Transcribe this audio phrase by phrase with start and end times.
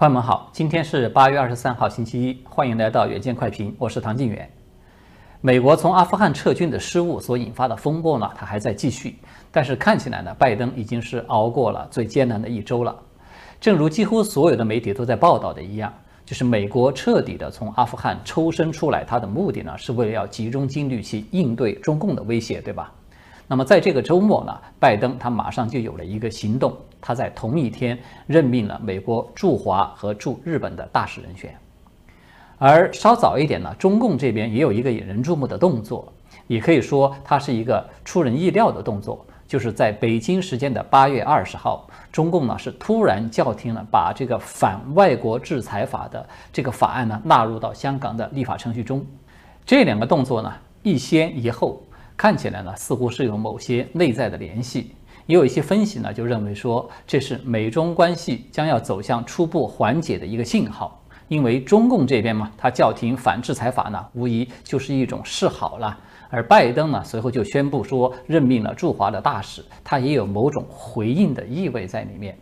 [0.00, 4.50] 朋友们好，今天是八月二十三号，星期一，欢迎来到远见快评，我是唐静远。
[5.42, 9.16] 美国从阿富汗撤军的失误所引发的风波呢，它还在继续，
[9.52, 12.96] 但是看起来呢，拜登已经是熬过了最艰难的一周了。
[13.60, 15.92] 正如几乎所有的媒体都在报道的一样，
[16.24, 22.90] 就是美国彻底的从阿富汗抽身出来，它的目的呢，是为了要集中精力去应对中共的威胁，对吧？
[23.46, 31.54] 那么在这个周末呢，拜登他马上就有了一个行动，他在同一天任命了美国驻华和驻日本的大使人选。
[32.58, 36.12] 而稍早一点呢，中共这边也有一个引人注目的动作，
[36.46, 49.04] 也可以说它是一个出人意料的动作，就是在北京时间的八月二十号，中共呢是突然叫停了把这个反外国制裁法的这个法案呢纳入到香港的立法程序中。
[49.64, 51.82] 这两个动作呢一先一后。
[52.16, 54.94] 看起来呢，似乎是有某些内在的联系，
[55.30, 61.00] 也有一些分析呢，就认为说这是美中关系将要走向初步缓解的一个信号。
[61.28, 65.96] 因为中共这边嘛，他叫停反制裁法呢，无疑就是一种示好了。
[66.30, 72.36] 而拜登呢，随后就宣布说任命了驻华的大使，他也有某种回应的意味在里面。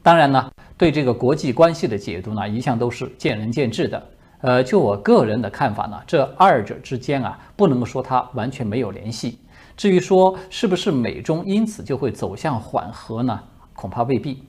[0.00, 4.00] 当然呢，对这个国际关系的解读呢，一向都是见仁见智的。
[4.42, 9.40] 呃，就我个人的看法呢，这二者之间啊，不能说它完全没有联系。
[9.76, 13.38] 至于说是不是美中因此就会走向缓和呢？
[13.74, 14.42] 恐怕未必。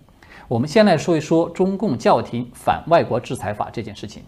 [0.48, 4.24] 我们先来说一说中共叫停反外国制裁法这件事情。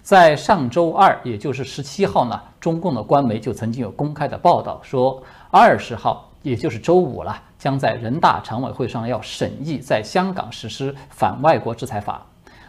[0.00, 12.24] 在上周二，也就是十七号呢，中共的官媒就曾经有公开的报道说，二十号，也就是周五了，将在人大常委会上要审议在香港实施反外国制裁法。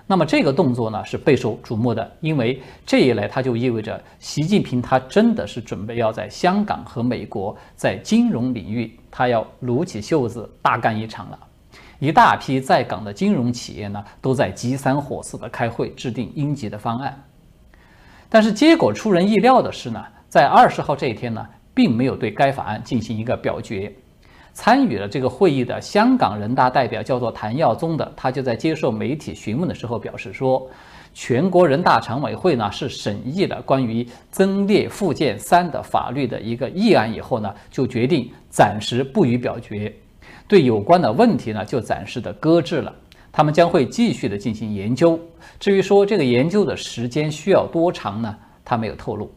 [0.08, 11.40] 那么这个动作呢是备受瞩目的，因为这一来，它就意味着习近平他真的是准备要在香港和美国在金融领域，他要撸起袖子大干一场了。
[11.98, 17.24] 一大批在港的金融企业呢，都在急三火四的开会制定应急的方案。
[18.30, 21.44] 但是结果出人意料的是呢，在二十号这一天呢，
[21.74, 23.92] 并没有对该法案进行一个表决。
[24.56, 30.66] 参与了这个会议的香港人大代表叫做谭耀宗的，他就在接受媒体询问的时候表示说，
[31.14, 39.94] 全国人大常委会呢是审议了关于增列附件三的法律的一个议案以后呢，就决定暂时不予表决，
[40.48, 42.96] 对有关的问题呢就暂时的搁置了，
[43.34, 45.20] 他们将会继续的进行研究。
[45.60, 48.34] 至于说这个研究的时间需要多长呢，
[48.64, 49.30] 他没有透露。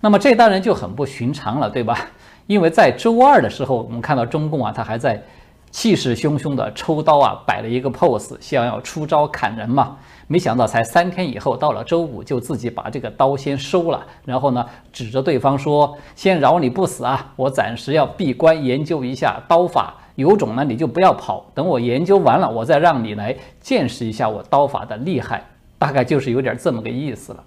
[0.00, 2.08] 那么这当然就很不寻常了，对吧？
[2.48, 5.22] 因为在周二的时候，我们看到中共啊，他还在
[5.70, 9.98] 气势汹汹的抽刀啊，摆了一个 pose，想要出招砍人嘛。
[10.26, 25.44] 没想到才三天以后，到了周五就自己把这个刀先收了，然后呢，指着对方说：“先饶你不死啊，我暂时要闭关研究一下刀法，有种呢你就不要跑，等我研究完了，我再让你来见识一下我刀法的厉害。”
[25.78, 27.44] 大概就是有点这么个意思了。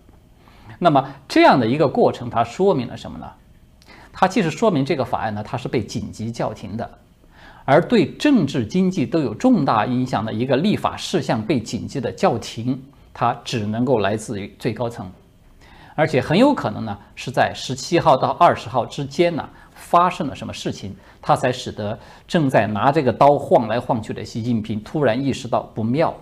[0.79, 3.25] 那么这样的一个过程，它说明了什么呢？
[4.13, 6.89] 它既是说明这个法案呢，它是被紧急叫停的，
[7.66, 12.81] 而对政治经济都有重大影响的一个立法事项被紧急的叫停，
[13.13, 15.09] 它只能够来自于最高层，
[15.95, 21.97] 而且很有可能呢是在十七号到二十号之间呢发生了什么事情，它才使得
[22.28, 26.13] 正在拿这个刀晃来晃去的习近平突然意识到不妙。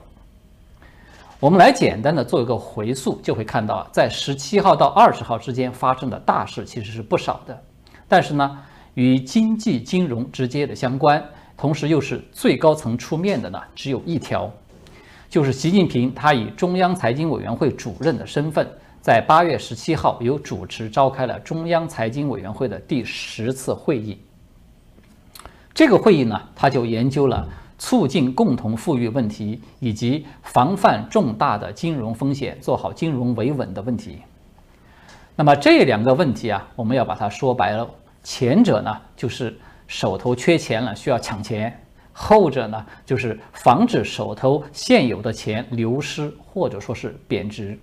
[1.40, 7.58] 我们来简单的做一个回溯，就会看到在十七号到二十号之间发生的大事其实是不少的。
[8.10, 8.58] 但是呢，
[8.96, 11.24] 与经济金融直接的相关，
[11.56, 14.52] 同时又是最高层出面的呢，只有一条，
[15.30, 18.68] 就是习近平他以中央财经委员会主任的身份，
[19.00, 24.18] 在八月十七号由主持召开了中央财经委员会的第十次会议。
[25.72, 27.48] 这个会议呢，他就研究了
[27.78, 34.18] 促进共同富裕问题以及防范重大的金融风险、做好金融维稳的问题。
[35.40, 37.90] 那么这两个问题啊，我们要把它说白了。
[38.22, 39.58] 前者呢，就是
[39.88, 41.72] 手头缺钱了，需要抢钱；
[42.12, 47.80] 后者呢，就是防止手头现有的钱流失或者说是贬值。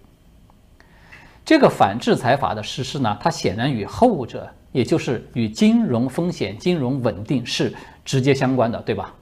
[1.46, 7.72] 这个反制裁法的实施呢，它显然与后者，也就是与金融风险、金融稳定是
[8.04, 9.14] 直接相关的，对吧？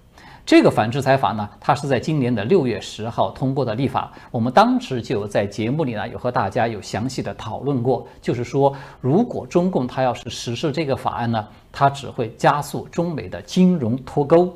[0.46, 4.12] 这个反制裁法呢，它是在今年的六月十号通过的立法。
[4.30, 14.54] 我们当时就有在节目里呢，有和大家有详细的讨论过，就是说，如果中共它要是实施这个法案呢，它只会加速中美的金融脱钩，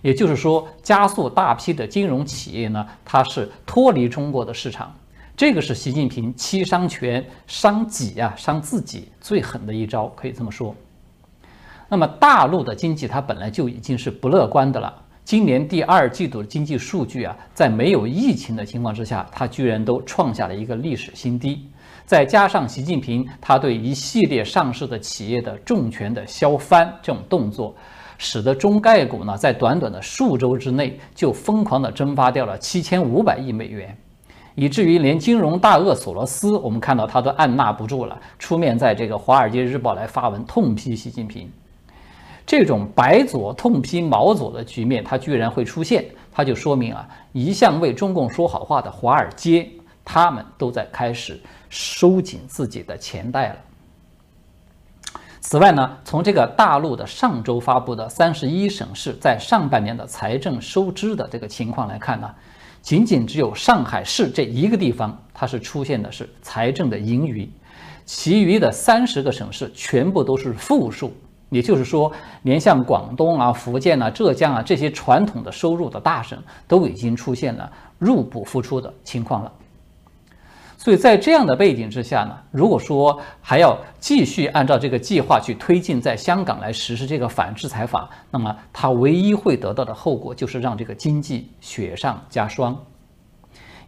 [0.00, 4.94] 也就是说，加速大批的金融企业呢，它是脱离中国的市场。
[5.36, 10.74] 这个是习近平欺商权伤己啊，伤自己最狠的一招，可以这么说。
[11.90, 15.02] 那么大陆的经济它本来就已经是不乐观的了。
[15.28, 21.68] 今年第二季度的经济数据啊，在没有疫情的情况之下，它居然都创下了一个历史新低。
[22.06, 27.74] 再加上习近平他对一系列上市的企业的重拳的削藩这种动作，
[28.16, 33.94] 使得中概股呢在短短的数周之内就疯狂的蒸发掉了七千五百亿美元，
[34.54, 41.50] 以至于连金融大鳄索罗斯，我们看到他都按捺不住了，出面在这个《华尔街日报》来发文痛批习近平。
[42.48, 49.68] 这种白左痛批毛左的局面，它居然会出现，它就说明啊，一向为中共说好话的华尔街，
[50.02, 53.56] 他们都在开始收紧自己的钱袋了。
[55.40, 62.34] 此外呢，从这个大陆的上周发布的三十一省市在上半年的财政收支的这个情况来看呢，
[62.80, 67.46] 仅仅只有上海市这一个地方，它是出现的是财政的盈余，
[68.06, 71.12] 其余的三十个省市全部都是负数。
[71.50, 72.12] 也就是说，
[72.42, 79.52] 连像广东啊、福建啊、浙江啊这些传统的收入的大省，都已经出现了入不敷出的情况了。
[80.76, 92.76] 所以在这样的背景之下呢，如果说还要继续按照这个计划去推进在香港来实施这个反制裁法，那么它唯一会得到的后果就是让这个经济雪上加霜。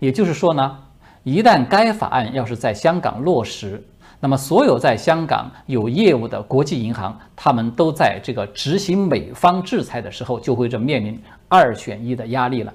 [0.00, 0.78] 也就是说呢，
[1.22, 3.82] 一旦该法案要是在香港落实，
[4.22, 11.18] 那么，所有在香港有业务的国际银行，他们都在这个执行美方制裁的时候，就会这面临
[11.48, 12.72] 二选一的压力了：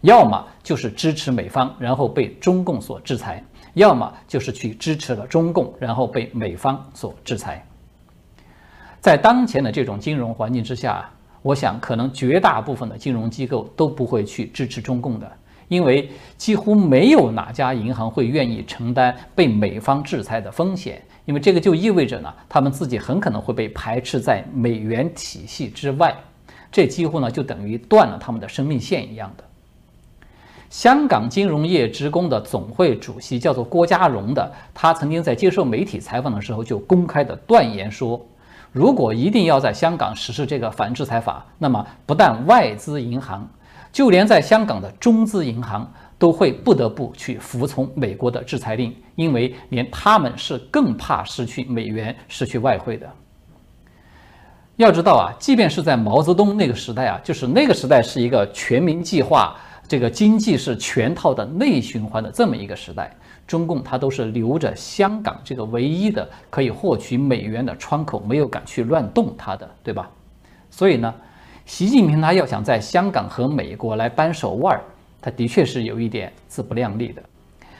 [0.00, 3.42] 要么就是支持美方，然后被中共所制裁；
[3.74, 7.62] 要么就是去支持了中共，然后被美方所制裁。
[8.98, 11.06] 在当前的这种金融环境之下，
[11.42, 15.30] 我想可能绝大部分的金融机构都不会去支持中共的。
[15.68, 26.14] 因为几乎没有哪家银行会愿意承担被美方制裁的风险，因为这个就意味着呢，他们自己很可能会被排斥在美元体系之外，
[26.70, 29.44] 这几乎呢就等于断了他们的生命线一样的。
[30.68, 38.20] 香港金融业职工的总会主席叫做郭家荣的，他曾经在接受媒体采访的时候就公开的断言说，
[38.72, 43.48] 如果一定要在香港实施这个反制裁法，那么不但外资银行。
[43.96, 53.10] 就连在香港的中资银行都会不得不去服从美国的制裁令，因为连他们是更怕失去美元、失去外汇的。
[54.76, 59.56] 要知道啊，即便是在毛泽东那个时代啊，就是那个时代是一个全民计划、
[59.88, 63.10] 这个经济是全套的内循环的这么一个时代，
[63.46, 70.10] 中共它都是留着香港这个唯一的可以获取美元的窗口，没有敢去乱动它的，对吧？
[70.68, 71.14] 所以呢。
[71.66, 74.80] 习近平他要想在香港和美国来扳手腕儿，
[75.20, 77.20] 他的确是有一点自不量力的。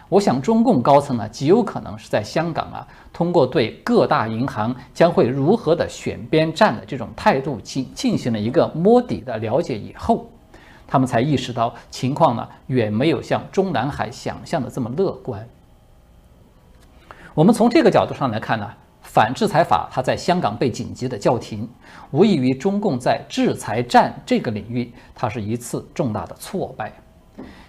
[0.08, 10.28] 我想中共高层呢极有可能是在香港啊，通过对各大银行将会如何的选边站的这种态度进进行了一个摸底的了解以后，
[10.86, 15.46] 他们才意识到情况呢远没有像中南海想象的这么乐观。
[17.34, 18.68] 我们从这个角度上来看呢。
[19.16, 21.66] 反制裁法，它在香港被紧急的叫停，
[22.10, 26.92] 无异于中共在制裁战这个领域，它是一次重大的挫败。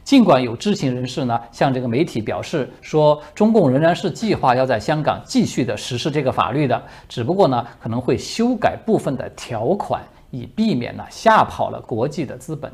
[0.04, 12.70] 尽管有知情人士呢向这个媒体表示说，中共仍然是计划要在香港继续的实施这个法律的，只不过呢可能会修改部分的条款，以避免呢吓跑了国际的资本。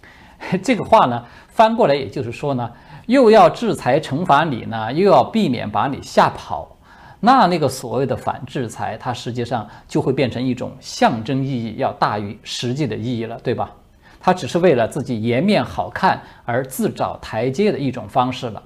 [0.64, 2.72] 这个话呢翻过来也就是说呢，
[3.04, 6.74] 又要制裁惩罚你呢，又要避免把你吓跑。
[7.20, 13.72] 那那个所谓的反制裁，它实际上就会变成一种象征意义要大于实际的意义了，对吧？
[14.20, 18.62] 它只是为了自己颜面好看而自找台阶的一种方式了。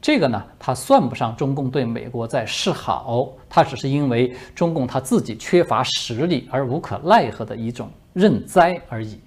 [0.00, 9.18] 这个呢，它算不上中共对美国在示好，它只是因为中共他自己缺乏实力而无可奈何的一种认栽而已。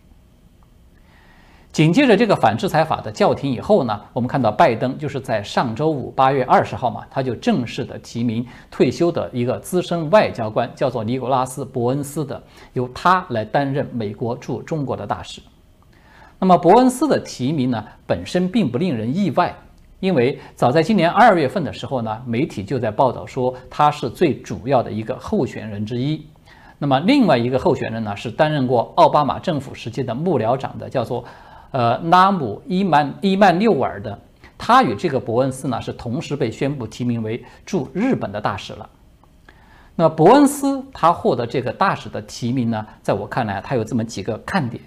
[1.78, 12.42] 紧接着这个反制裁法的叫停以后呢，我们看到拜登就是在上周五八月二十号嘛，他就正式的提名退休的一个资深外交官，叫做尼古拉斯·伯恩斯的，
[12.74, 15.40] 由他来担任美国驻中国的大使。
[16.40, 19.56] 那么伯恩斯的提名呢，本身并不令人意外，
[20.00, 26.26] 因为早在今年二月份的时候呢，媒体就在报道说他是最主要的一个候选人之一。
[26.80, 31.24] 那么另外一个候选人呢，是担任过奥巴马政府时期的幕僚长的，叫做。
[31.72, 34.18] 呃，拉姆伊曼伊曼纽尔的，
[34.58, 38.90] 他与这个伯恩斯呢是同时被宣布提名为驻日本的大使了。
[39.96, 44.82] 那伯恩斯他获得这个大使的提名呢，在我看来，他有这么几个看点。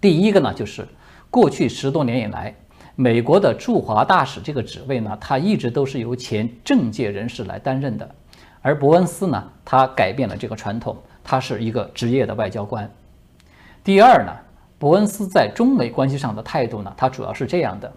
[0.00, 0.86] 第一个呢，就是
[1.30, 2.52] 过去十多年以来，
[2.96, 8.14] 美国的驻华大使这个职位呢，他一直都是由前政界人士来担任的，
[8.62, 12.90] 而伯恩斯呢，他改变了这个传统，他是一个职业的外交官。
[13.84, 14.32] 第二呢。
[14.82, 17.92] 伯恩斯在中美关系上的态度呢，他主要是这样的：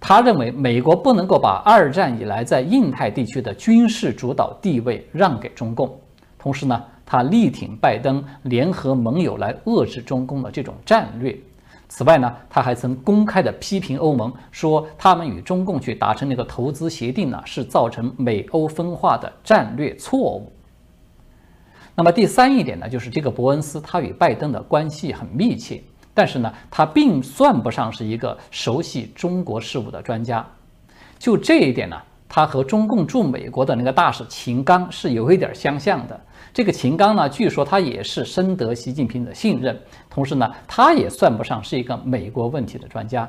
[0.00, 5.96] 他认为美国不能够把二战以来在印太地区的军事主导地位让给中共，
[6.36, 11.38] 同时呢，他力挺拜登联合盟友来遏制中共的这种战略。
[11.88, 20.50] 此外呢，他还曾公开的批评欧盟，说他们与中共去达成那个投资协定呢，是造成美欧分化的战略错误。
[21.94, 25.80] 那么第三一点呢，就是这个伯恩斯他与拜登的关系很密切，
[26.14, 30.46] 但是呢，他并算不上是一个熟悉中国事务的专家。
[31.18, 31.96] 就这一点呢，
[32.28, 36.20] 他和中共驻美国的那个大使秦刚是有一点相像的。
[36.52, 39.78] 这个秦刚呢，据说他也是深得习近平的信任，
[40.10, 43.28] 同时呢，他也算不上是一个美国问题的专家。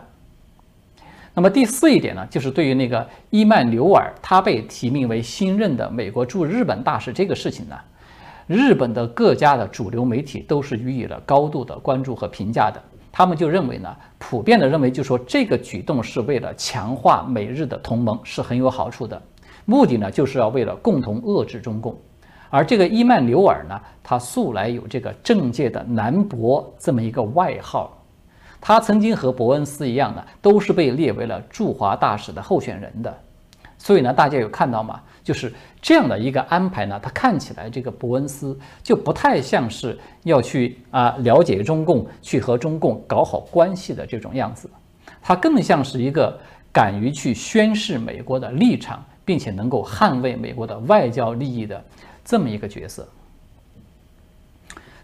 [1.34, 7.76] 那么第四一点呢，就是对于那个伊曼纽尔他被提名为新任的美国驻日本大使这个事情呢，
[8.48, 12.82] 日本的各家的主流媒体都是予以了高度的关注和评价的。
[13.12, 19.22] 他们就认为呢，普遍的认为，就说这个举动是为了强化美日的同盟，是很有好处的。
[19.66, 21.96] 目的呢，就是要为了共同遏制中共。
[22.50, 27.98] 而这个伊曼纽尔呢，他素来有这个政界的南博这么一个外号，
[28.60, 33.16] 他曾经和伯恩斯一样呢，都是被列为了驻华大使的候选人的。
[33.84, 35.02] 所以呢，大家有看到吗？
[35.26, 44.70] 就是这样的一个安排呢，他看起来这个伯恩斯就不太像是要去啊了解中共，去和中共搞好关系的这种样子，
[45.22, 46.40] 他更像是一个
[46.72, 51.84] 敢于去宣示美国的立场，并且能够捍卫美国的外交利益的。
[52.24, 53.06] 这么一个角色，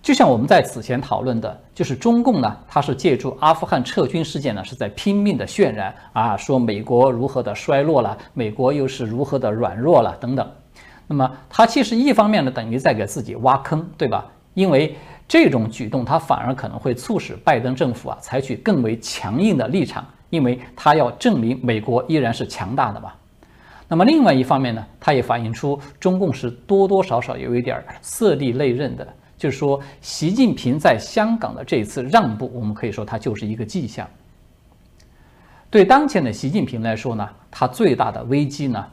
[0.01, 10.49] 就像我们在此前讨论的，就是中共呢，它是借助阿富汗撤军事件呢，是在拼命的渲染啊，说美国如何的衰落了，美国又是如何的软弱了等等。
[11.05, 14.25] 那么，它其实一方面呢，等于在给自己挖坑，对吧？
[14.53, 14.95] 因为
[15.27, 23.11] 这种举动，它反而可能会促使拜登政府啊，采取更为强硬的立场，因为他要证明美国依然是强大的嘛。
[23.87, 29.07] 那么另外一方面呢，它也反映出中共是多多少少有一点色厉内荏的，
[29.39, 34.05] 就是说习近平在香港的这一次让步，我们可以说它就是一个迹象。
[35.71, 38.85] 对当前的习近平来说呢，他最大的危机呢，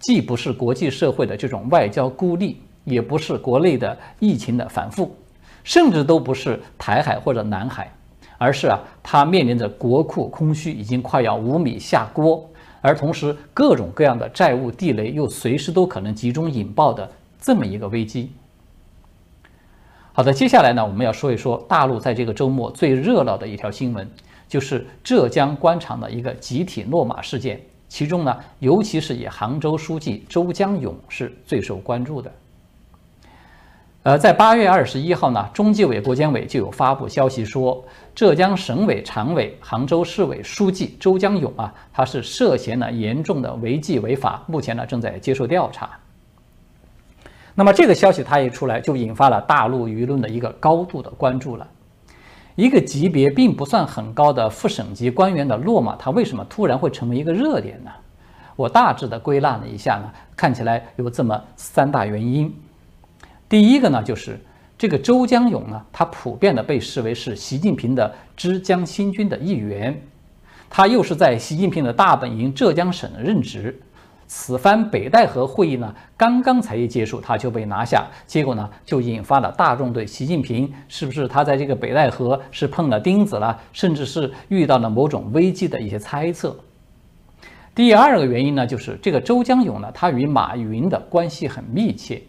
[0.00, 5.14] 既不是国际社会的这种外交孤立，也不是国内的疫情的反复，
[5.62, 7.88] 甚至都不是台海或者南海，
[8.36, 12.44] 而是啊，他面临着国库空虚，已经快要无米下锅。
[12.80, 17.08] 而同时，各种各样的债务地雷又随时都可能集中引爆的
[17.40, 18.30] 这么一个危机。
[20.16, 24.08] 好的，接下来呢，我们要说一说大陆在这个周末最热闹的一条新闻，
[24.46, 27.60] 就是浙江官场的一个集体落马事件。
[27.88, 32.30] 其中呢，尤其是以杭州书记周江勇是最受关注的。
[34.04, 45.90] 呃，在八月二十一号呢，中纪委、国监委就有发布消息说，浙江省委常委、杭州市委书记周江勇啊，他是涉嫌呢严重的违纪违法，目前呢正在接受调查。
[47.54, 51.66] 那么这个消息他一出来，就引发了大陆舆论的一个高度的关注了。
[52.56, 57.90] 一个级别并不算很高的副省级官员的落马，他为什么突然会成为一个热点呢？
[58.56, 62.52] 我大致的归纳了一下呢，看起来有这么三大原因。
[63.48, 64.40] 第一个呢，就是
[64.78, 70.00] 这个周江勇呢，他普遍的被视为是习近平的浙江新军的一员，
[70.70, 73.80] 他又是在习近平的大本营浙江省任职。
[74.26, 86.56] 此番北戴河会议呢，刚刚才一结束，他就被拿下，结果呢，就引发了大众对习近平是不是他在这个北戴河是碰了钉子了，甚至是遇到了某种危机的一些猜测。
[87.74, 92.22] 第二个原因呢，就是这个周江勇呢，他与马云的关系很密切。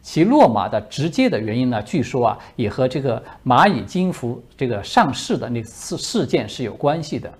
[0.00, 7.30] 其落马的直接的原因呢，据说啊，也和这个蚂蚁金服这个上市的那次事件是有关系的。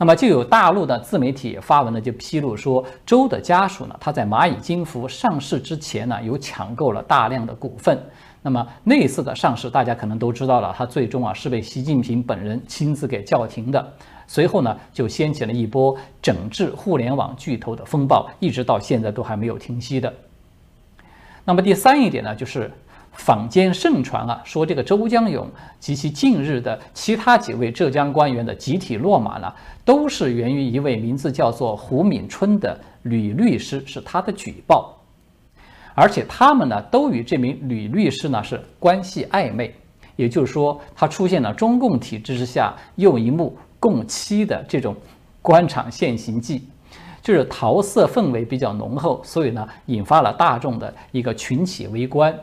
[0.00, 7.98] 那么就有大陆的自媒体发文呢，就披露说，周的家属呢，他在蚂蚁金服上市之前呢，有抢购了大量的股份。
[8.40, 13.92] 那么那次的上市，大家可能都知道了，他最终啊是被习近平本人亲自给叫停的。
[14.26, 20.10] 随后呢，就掀起了一波整治互联网巨头的风暴，一直到现在都还没有停息的。
[21.44, 22.72] 那么第三一点呢，就是
[23.20, 25.46] 坊间盛传啊，说这个周江勇
[25.78, 29.52] 及其近日的其他几位浙江官员的集体落马呢，
[29.84, 34.96] 都是源于一位名字叫做胡敏春的女律师是他的举报，
[35.94, 39.74] 而且他们呢都与这名女律师呢是关系暧昧，
[40.16, 44.96] 也就是说，他出现了中共体制之下又一幕共妻的这种
[45.42, 46.66] 官场现形记。
[47.22, 52.34] 就是桃色氛围比较浓厚，所以呢，引发了大众的一个群起围观。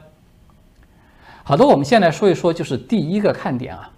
[1.48, 3.90] 好的，我们先来说一说，就是第一个看点啊，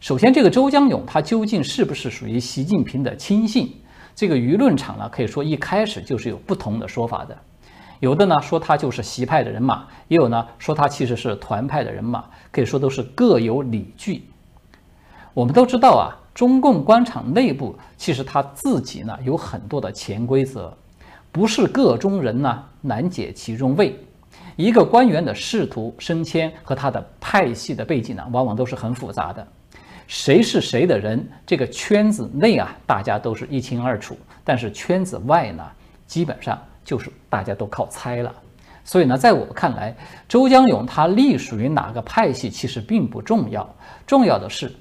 [0.00, 3.70] 首先，这个周江勇他究竟是不是属于习近平的亲信？
[4.14, 7.36] 这个舆论场呢，可以说一开始就是有不同的说法的。
[7.98, 14.22] 有的呢说他就是习派的人马，也有呢说他其实是团派的人马，可以说都是各有理据。
[15.34, 20.74] 我们都知道啊，中共官场内部其实他自己呢有很多的潜规则，
[21.30, 24.02] 不是个中人呢难解其中味。
[24.60, 29.46] 一个官员的仕途升迁和他的派系的背景呢，往往都是很复杂的。
[30.06, 35.64] 谁是谁的人，这个圈子内啊，大家都是一清二楚，但是圈子外呢，
[36.06, 36.58] 基本上。
[36.82, 38.34] 就是大家都靠猜了，
[38.84, 39.94] 所以呢，在我看来，
[40.26, 43.68] 周江勇他隶属于哪个派系其实并不重要，
[44.06, 44.72] 重要的是，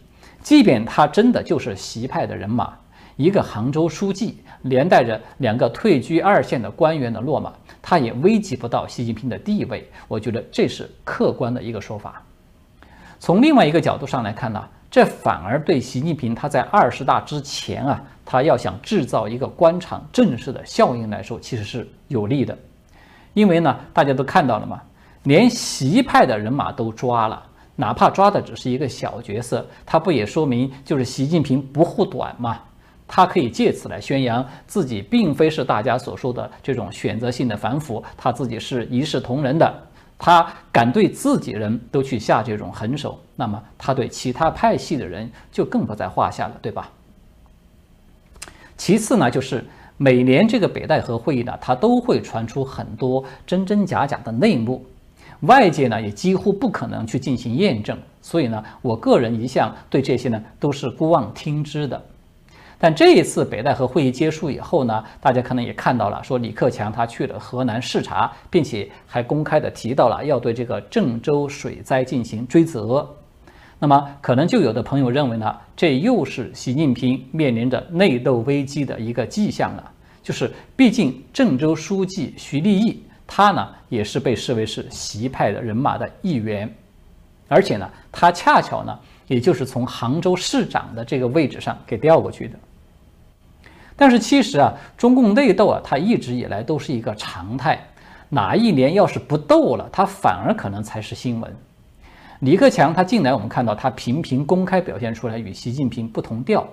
[0.42, 2.74] 即便他真的就是习派的人马，
[3.20, 9.86] 一个杭州书记连带着两个退居二线的官员的落马，他也危及不到习近平的地位。
[10.08, 12.24] 我觉得这是客观的一个说法。
[13.20, 14.66] 从另外一个角度上来看呢？
[14.90, 22.58] 这反而对习近平他在二十大之前啊，他要想制造一个官场正式的效应来说，其实是有利的。
[23.34, 24.82] 因为呢，大家都看到了嘛，
[25.24, 27.44] 连习派的人马都抓了，
[27.76, 32.58] 哪怕抓的只是一个小角色，他不也说明就是习近平不护短嘛？
[33.10, 39.74] 他可以借此来宣扬自己并非是大家所说的这种选择性的反腐，他自己是一视同仁的。
[40.22, 46.92] 他敢对自己人都去下这种狠手，那么他对其他派系的人就更不在话下了，对吧？
[48.78, 49.66] 其次呢，就是
[49.98, 54.86] 每年这个北戴河会议呢，它都会传出很多真真假假的内幕，
[55.42, 62.02] 外界呢也几乎不可能去进行验证，所以呢，我个人一向对这些呢都是姑妄听之的。
[62.82, 73.06] 但这一次北戴河会议结束以后呢，大家可能也看到了，说李克强他去了河南视察，并且还公开的提到了要对这个郑州水灾进行追责。
[73.78, 79.92] 那么可能就有的朋友认为呢，这又是习近平面临着内斗危机的一个迹象了。
[80.24, 86.74] 就是毕竟郑州书记徐立毅他呢也是被视为是习派的人马的一员，
[87.50, 92.58] 而且呢他恰巧呢也就是从杭州市长的这个位置上给调过去的。
[94.00, 97.78] 但是其实啊，中共内斗啊，它一直以来都是一个常态。
[98.30, 101.54] 哪一年要是不斗了，它反而可能才是新闻。
[102.40, 106.66] 李克强他近来我们看到他频频公开表现出来与习近平不同调，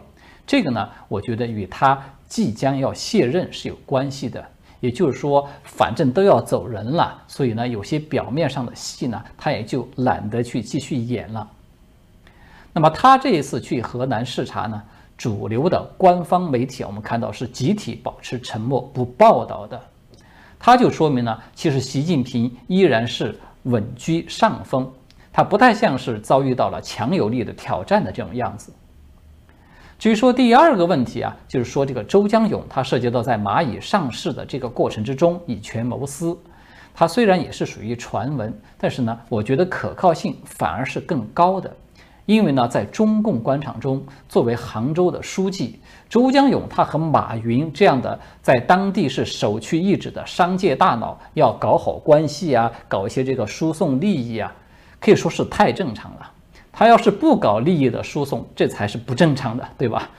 [0.47, 4.45] 这个呢，我觉得与他即将要卸任是有关系的。
[4.79, 11.49] 也就是说，反正都要走人了，所以呢，有些表面上的戏呢，他也就懒得去继续演了。
[12.73, 14.81] 那么他这一次去河南视察呢？
[15.17, 19.81] 主流的官方媒体，我们看到是集体保持沉默不报道的，
[20.59, 24.91] 它就说明呢，其实习近平依然是稳居上风，
[25.33, 28.73] 他不太像是遭遇到了强有力的挑战的这种样子。
[29.99, 36.39] 至于说第二个问题啊，就是说这个周江勇他涉及到在蚂蚁上市的这个过程之中以权谋私，
[36.95, 41.75] 他虽然也是属于传闻，但是呢，我觉得可靠性反而是更高的。
[42.27, 54.53] 因为呢，在中共官场中，作为杭州的书记周江勇，他和马云这样的在当地是首屈一指的商界大佬，要搞好关系啊，搞一些这个输送利益啊，
[55.01, 56.33] 可以说是太正常了。
[56.73, 60.11] 他要是不搞利益的输送，这才是不正常的，对吧？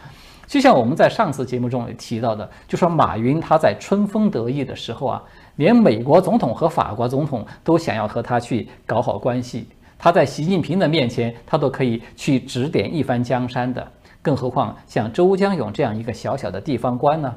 [0.47, 5.21] 就像我们在上次节目中也提到的，就说马云他在春风得意的时候啊，
[5.57, 9.67] 连美国总统和法国总统都想要和他去搞好关系。
[9.97, 17.33] 他在习近平的面前，他都可以去指点一番江山的，更何况像周江勇这样一个小小的地方官呢？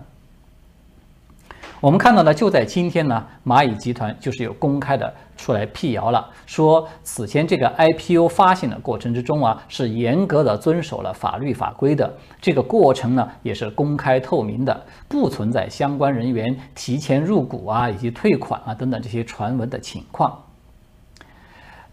[1.81, 20.38] 我们看到呢，就在今天呢，蚂蚁集团就是有公开的出来辟谣了，说此前这个 IPO 发行的过程之中啊，是严格的遵守了法律法规的，这个过程呢也是公开透明的，不存在相关人员提前入股啊，以及退款啊等等这些传闻的情况。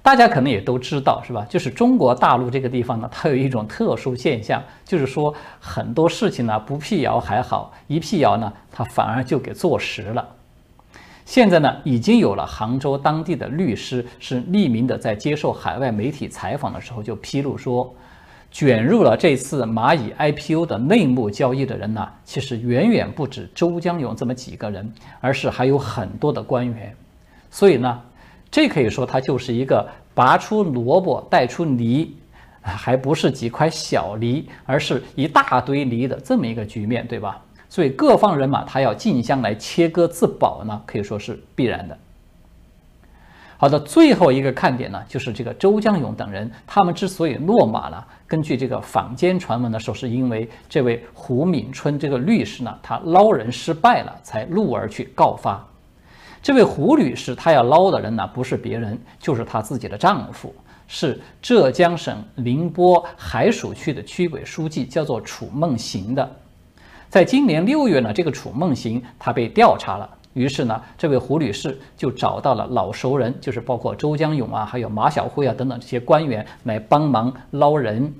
[0.08, 1.46] 大家可能也都知道，是吧？
[1.50, 10.26] 就是中国大陆这个地方呢，它有一种特殊现象，就是说很多事情呢不辟谣还好，一辟谣呢，它反而就给坐实了。
[11.26, 17.94] 现在呢，已经有了杭州当地的律师是匿名的，在接受海外媒体采访的时候就披露说，
[18.50, 24.90] 卷入了这次蚂蚁 IPO 的内幕交易的人呢，其实远远不止周江勇这么几个人，
[25.20, 26.96] 而是还有很多的官员。
[27.52, 28.02] 所以呢。
[28.50, 32.16] 这可以说，它就是一个拔出萝卜带出梨，
[32.62, 37.42] 还不是几块小梨，而是一大堆梨的这么一个局面，对吧？
[37.70, 41.98] 所以各方人马他要竞相来切割自保呢，可以说是必然的。
[43.58, 55.68] 好的，最后一个看点呢，就是这个周江勇等人，他们之所以落马了，根据这个坊间传闻呢，说是因为这位胡敏春这个律师呢，他捞人失败了，才怒而去告发。
[56.48, 60.56] 这位胡女士，她要捞的人呢，不是别人，就是她自己的丈夫，
[60.88, 66.32] 是浙江省宁波海曙区的区委书记，叫做楚梦行的。
[67.10, 70.10] 在今年六月呢，这个楚梦行他被调查了。
[70.32, 78.14] 于是呢，这位胡女士就找到了老熟人，就是包括周江勇啊，还有马晓辉啊等等这些官员来帮忙捞人。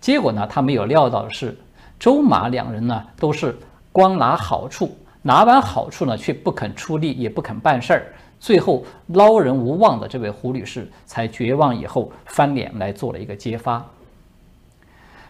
[0.00, 1.58] 结果呢，他没有料到的是，
[1.98, 3.58] 周马两人呢都是
[3.90, 8.06] 光拿好处，拿完好处呢却不肯出力，也不肯办事儿。
[8.38, 13.84] 最后捞人无望的这位胡女士才绝望以后翻脸来做了一个揭发。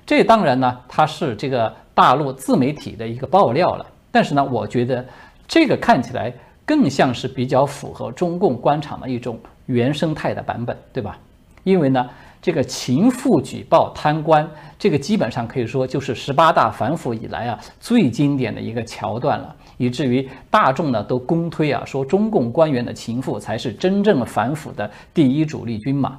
[0.04, 3.86] 这当然呢，它是这个大陆自媒体的一个爆料了。
[4.10, 5.04] 但是呢，我觉得。
[5.48, 6.32] 这个看起来
[6.64, 11.16] 更像是比较符合中共官场的一种原生态的版本，对吧？
[11.62, 26.18] 因为呢，这个情妇举报贪官，这个基本上可以说就是十八大反腐以来啊最经典的一个桥段了，以至于大众呢都公推啊说中共官员的情妇才是真正反腐的第一主力军嘛。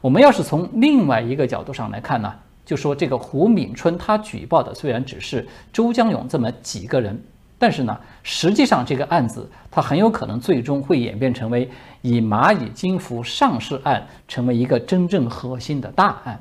[0.00, 7.22] 我们要是从另外一个角度上来看呢，就说这个胡敏春他举报的虽然只是周江勇这么几个人。
[7.58, 11.70] 但是呢，实际上这个案子它很有可能最终会演变成为
[12.02, 16.38] 以蚂蚁金服上市案成为一个真正核心的大案，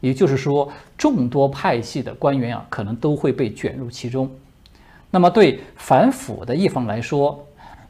[0.00, 4.30] 也就是说，众多派系的官员啊，可能都会被卷入其中。
[5.10, 7.44] 那么对反腐的一方来说，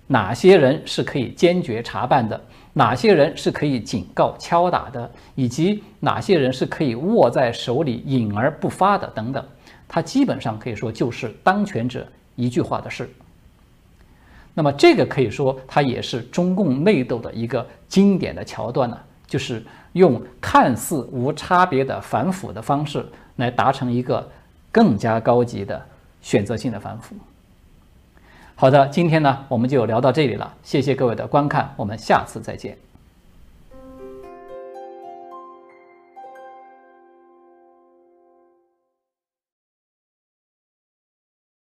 [0.08, 2.40] 哪些人是可以坚决查办的，
[2.72, 9.44] 哪些人是可以警告敲打的，以及哪些人是可以握在手里隐而不发的等等，
[9.86, 12.04] 它基本上可以说就是当权者。
[12.36, 13.08] 一句话的事，
[14.54, 23.04] 那么这个可以说它也是中共内斗的一个经典的桥段呢，就是用看似无差别的反腐的方式
[23.36, 24.30] 来达成一个
[24.70, 25.84] 更加高级的
[26.20, 27.14] 选择性的反腐。
[28.54, 32.76] 好的，今天呢我们就聊到这里了，谢谢各位的观看，我们下次再见。